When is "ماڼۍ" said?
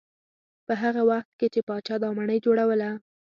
2.17-2.37